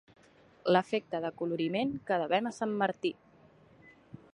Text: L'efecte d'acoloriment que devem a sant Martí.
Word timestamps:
L'efecte 0.75 1.19
d'acoloriment 1.25 1.93
que 2.09 2.21
devem 2.25 2.51
a 2.53 2.57
sant 2.61 2.75
Martí. 2.83 3.17